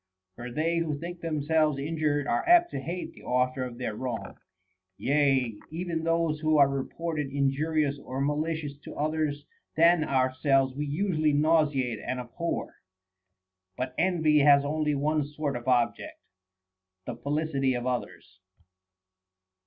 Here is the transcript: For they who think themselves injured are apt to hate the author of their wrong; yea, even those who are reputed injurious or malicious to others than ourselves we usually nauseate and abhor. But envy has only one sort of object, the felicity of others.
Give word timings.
For 0.35 0.49
they 0.51 0.79
who 0.79 0.97
think 0.97 1.19
themselves 1.21 1.77
injured 1.77 2.25
are 2.25 2.43
apt 2.49 2.71
to 2.71 2.79
hate 2.79 3.13
the 3.13 3.21
author 3.21 3.61
of 3.63 3.77
their 3.77 3.93
wrong; 3.95 4.35
yea, 4.97 5.59
even 5.69 6.03
those 6.03 6.39
who 6.39 6.57
are 6.57 6.67
reputed 6.67 7.29
injurious 7.31 7.99
or 7.99 8.19
malicious 8.19 8.75
to 8.79 8.95
others 8.95 9.45
than 9.77 10.03
ourselves 10.03 10.73
we 10.73 10.87
usually 10.87 11.33
nauseate 11.33 11.99
and 12.03 12.19
abhor. 12.19 12.77
But 13.77 13.93
envy 13.95 14.39
has 14.39 14.65
only 14.65 14.95
one 14.95 15.23
sort 15.23 15.55
of 15.55 15.67
object, 15.67 16.19
the 17.05 17.15
felicity 17.15 17.75
of 17.75 17.85
others. 17.85 18.39